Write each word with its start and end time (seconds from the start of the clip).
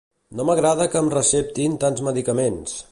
No 0.37 0.45
m'agrada 0.49 0.87
que 0.95 1.03
em 1.03 1.11
receptin 1.17 1.77
tants 1.85 2.07
medicaments 2.09 2.79